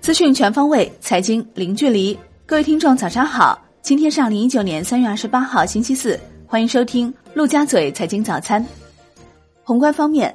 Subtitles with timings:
[0.00, 2.18] 资讯全方位，财经零距离。
[2.46, 3.60] 各位听众，早上好！
[3.82, 6.18] 今天是二零一九年三月二十八号，星期四。
[6.46, 8.64] 欢迎收听陆家嘴财经早餐。
[9.64, 10.34] 宏观方面，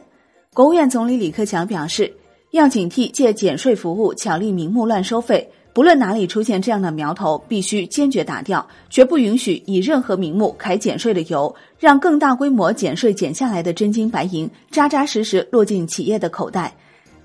[0.53, 2.13] 国务院总理李克强表示，
[2.51, 16.73] 要警惕借减税服务巧立名目乱收费，不论哪里出现这样的苗头，必须坚决打掉，绝不允许以任何名目开减税的油，让更大规模减税减下来的真金白银扎扎实实落进企业的口袋。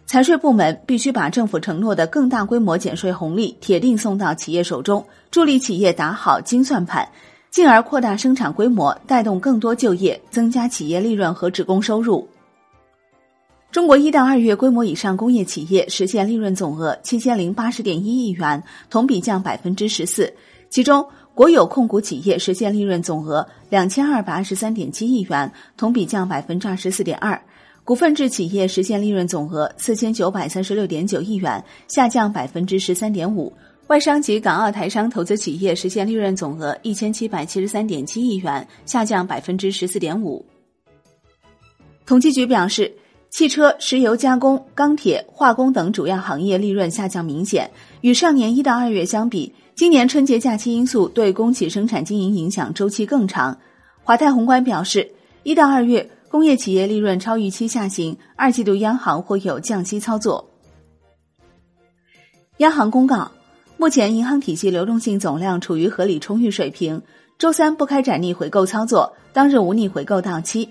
[0.07, 7.09] 财税部门必须把政府承诺的更大规模减税红利铁定送到企业手中，助力企业打好精算盘，
[7.51, 12.29] 进而扩大生产规模，带动更多就业，增加企业利润和职工收入。
[13.73, 20.33] 中国一到二月规模以上工业企业实现利润总额七千零八十点一亿元，同比降百分之十四，
[20.71, 27.39] 其中国有控股企业实现利润总额两千二百二十三点七亿元，同比降百分之二十四点二。
[27.85, 33.53] 股份制企业实现利润总额四千九百三十六点九亿元，下降百分之十三点五；
[33.89, 40.45] 外商及港澳台商投资企业实现利润总额一千七百七十三点七亿元，下降百分之十四点五。
[42.07, 42.93] 统计局表示，
[43.37, 47.71] 汽车、石油加工、钢铁、化工等主要行业利润下降明显，
[48.01, 53.55] 与上年一到二月相比，今年春节假期因素对工企生产经营影响周期更长。
[54.03, 55.07] 华泰宏观表示，
[55.43, 56.11] 一到二月。
[56.31, 60.49] 工业企业利润超预期下行，二季度央行或有降息操作。
[62.57, 63.31] 央行公告，
[63.77, 67.03] 目前银行体系流动性总量处于合理充裕水平，
[67.37, 70.67] 周三不开展逆回购操作，当日无逆回购到期。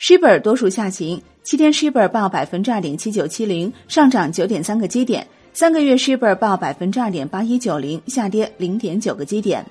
[0.00, 5.22] Shibor 多数下行，七天 shibor 报百分之二点七九七零，上涨九点三个基点；
[5.52, 9.64] 三个月 shibor 报百分之二点八一九零，下跌零点九个基点。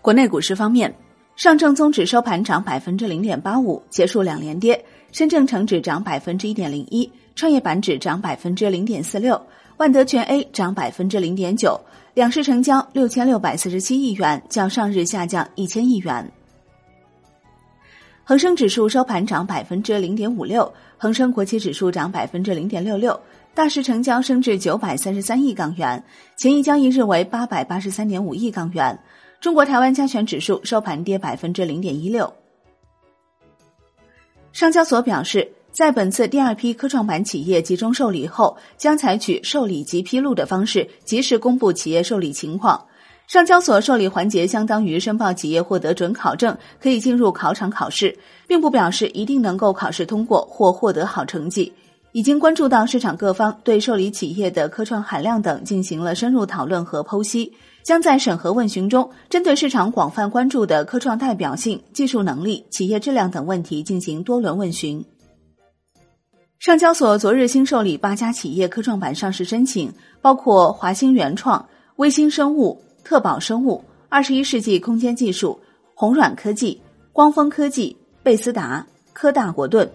[0.00, 0.94] 国内股市方面。
[1.36, 4.76] 上证综指收盘涨百分之零点八五，结束两连跌；
[5.12, 9.40] 深证成指涨百分之一点零一，创业板指涨百分之零点四六，
[9.76, 11.80] 万德全 A 涨百分之零点九。
[12.14, 16.28] 两市成交六千六百四十七亿元，较上日下降一千亿元。
[18.28, 23.18] 恒生指数收盘涨百分之零点五六，恒生国企指数涨百分之零点六六，
[23.54, 26.04] 大市成交升至九百三十三亿港元，
[26.36, 28.98] 前一交易日为八百八十三点五亿港元。
[29.40, 32.30] 中国台湾加权指数收盘跌百分之零点一六。
[34.52, 42.84] 上交所表示，在本次第二批科创板企业集中受理后，将采取受理及披露的方式，及时公布企业受理情况。
[43.28, 51.70] 上交所受理环节相当于申报企业获得准考证，可以进入考场考试，并不表示一定能够考试通过或获得好成绩。
[52.12, 57.52] 已经关注到市场各方对受理企业的科创含量等进行了深入讨论和剖析。
[57.84, 65.04] 将在审核问询中，针对市场广泛关注的科创代表性、技术能力、企业质量等问题进行多轮问询。
[66.58, 75.58] 上交所昨日新受理八家企业科创板上市申请，包括华兴原创、微星生物、特宝生物、二十一世纪空间技术、
[75.94, 76.78] 红软科技、
[77.10, 79.90] 光峰科技、贝斯达、科大国盾。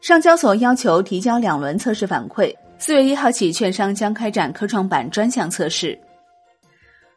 [0.00, 5.98] 上交所要求提交两轮测试反馈，四月一号起，券商将开展科创板专项测试。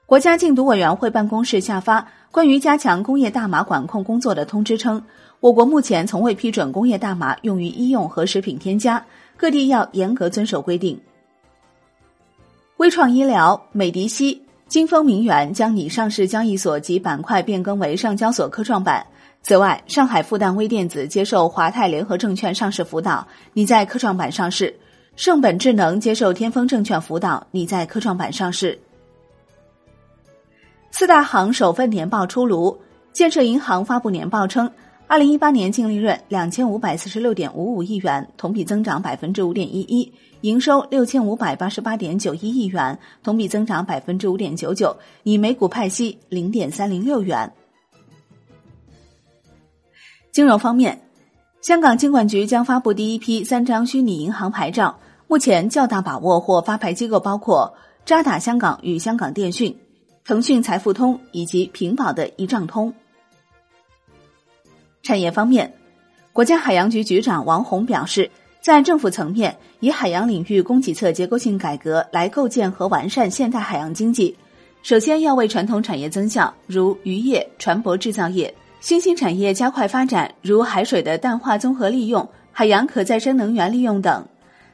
[0.05, 5.01] 国家禁毒委员会办公室下发关于加强工业大麻管控工作的通知称，
[5.39, 9.01] 我国目前从未批准工业大麻用于医用和食品添加，
[9.37, 10.99] 各地要严格遵守规定。
[12.77, 19.05] 微创医疗、美迪西、金风明源将拟上市交易所及板块变更为上交所科创板。
[19.41, 24.73] 此外，上海复旦微电子接受华泰联合证券上市辅导，拟在科创板上市；
[25.15, 28.77] 盛本智能接受天风证券辅导，拟在科创板上市。
[30.91, 32.77] 四大行首份年报出炉，
[33.13, 34.69] 建设银行发布年报称，
[35.07, 40.11] 二零一八年净利润两千五百四十六点五五亿元，同比增长百分之五点一一；
[40.41, 47.53] 营收六千五百八十八点九一亿元，同比增长百分之五点九九，以每股派息零点三零六元。
[50.31, 50.99] 金融方面，
[51.61, 54.97] 香港金管局将发布第一批三张虚拟银行牌照，
[55.27, 57.71] 目前较大把握或发牌机构包括
[58.05, 59.77] 渣打香港与香港电讯。
[60.25, 62.91] 腾讯财付通以及平保的一账通。
[65.05, 65.71] 产业方面，
[66.33, 68.27] 国家海洋局局长王宏表示，
[68.59, 74.35] 在政府层面，以海洋领域供给侧结构性改革来构建和完善现代海洋经济。
[74.81, 84.23] 首先要为传统产业增效，如渔业、船舶制造业；新兴产业加快发展，如海水的淡化综合利用、海洋可再生能源利用等；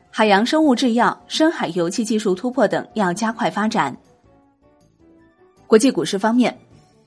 [0.09, 3.93] 海洋生物制药、深海油气技术突破等要加快发展。
[5.67, 6.57] 国际股市方面，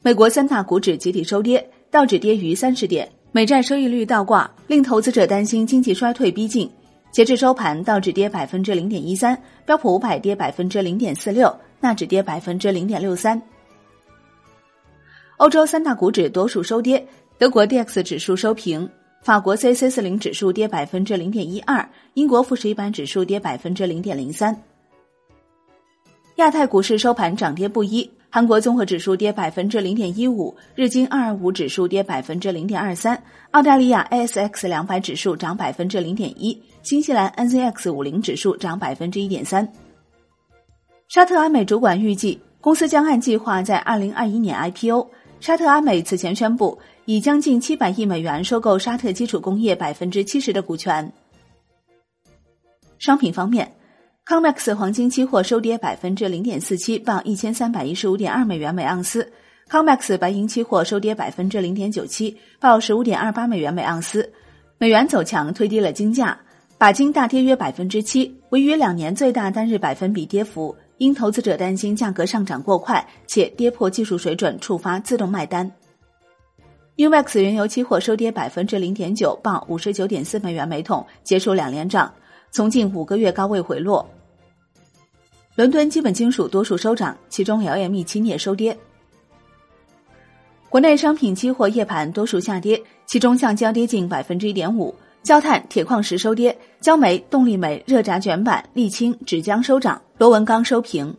[0.02, 6.69] 美国三大股指集体收跌，道指跌逾三十点，美债收益率倒挂，令投资者担心经济衰退逼近。
[7.12, 13.41] 截至收盘，道指跌百分之零点一三，标普五百跌百分之零点四六，纳指跌百分之零点六三。
[15.37, 17.06] 欧洲三大股指多数收跌，
[17.38, 18.91] 德国 D X 指数收平，
[19.23, 24.61] 法国 C C 四零指数跌百分之零点一二，英国富时一百指数跌百分之零点零三。
[26.38, 28.11] 亚太股市收盘涨跌不一。
[28.34, 33.22] 韩国综合指数跌百分之零点一五，日经二二五指数跌百分之零点二三，
[33.52, 39.72] 澳大利亚 ASX 两百指数涨百分之零点一，新西兰 NZX 五零指数涨百分之一点三。
[41.06, 45.08] 沙特阿美主管预计，公司将按计划在二零二一年 IPO。
[45.38, 51.12] 沙特阿美此前宣布，以将近七百亿美元收购沙特基础工业百分之七十的股权。
[52.98, 53.72] 商品方面。
[54.26, 59.30] COMEX 黄金期货收跌百分之零点四七，报一千三百一十五点二美元每盎司。
[59.70, 64.32] COMEX 白银期货收跌百分之零点九七，报十五点二八美元每盎司。
[64.78, 66.40] 美元走强推低了金价，
[66.78, 70.74] 钯金大跌约百分之七，为于两年最大单日百分比跌幅。
[70.96, 75.70] 因投资者担心价格上涨过快，且跌破技术水准，触发自动卖单。
[76.96, 82.10] UMAX 原油期货收跌百分之零点九，报五十九点四美元每桶，结束两连涨。
[82.54, 84.08] 从近五个月高位回落。
[85.56, 88.78] 伦敦基本金属多数收涨，其中 LME 期镍收跌。
[90.68, 101.12] 国内商品期货夜盘多数下跌，其中橡胶跌近百分之一点五，焦炭、铁矿石收跌，焦煤、动力煤、热轧卷板、沥青、纸浆收涨，螺纹钢收平。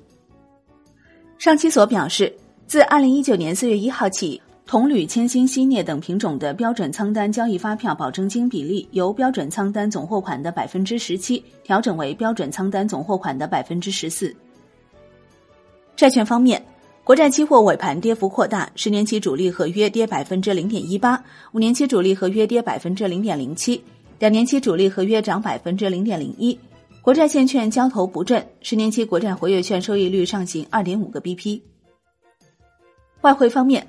[1.38, 2.33] 上期所表示，
[2.65, 4.41] 自二零一九年四月一号起。
[4.67, 14.35] 铜、铝、铅、锌、锡、镍等品种的标准仓单交易发票保证金比例由标准仓单总货款的百分之十七调整为标准仓单总货款的百分之十四。
[15.95, 16.65] 债券方面，
[17.03, 23.79] 国债期货尾盘跌幅扩大，十年期主力合约跌百分之零点一八，五年期主力合约跌百分之零点零七，
[24.17, 26.57] 两年期主力合约涨百分之零点零一。
[27.03, 31.62] 国债现券交投不振，十年期国债活跃券收益率上行二点五个 BP。
[33.21, 33.85] 外汇方面。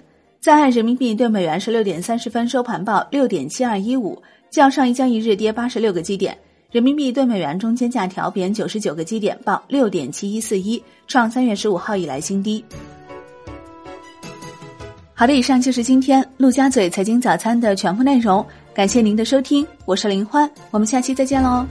[0.47, 6.39] 在岸人民币对美元十六点三十分收盘报六点七二一五，较上一交易日跌八十六个基点。
[6.71, 12.65] 人民币对美元中间价调贬九十九个基点，报六点七一四一，创三月十五号以来新低。
[15.15, 21.67] 好的，以上就是今天陆家嘴财经早餐的全部内容，感谢您的收听，我是林欢，我们下期再见喽。